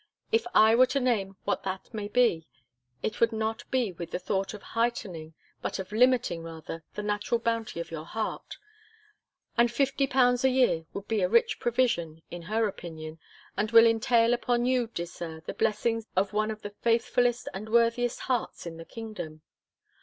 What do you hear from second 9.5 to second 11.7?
and fifty pounds a year would be a rich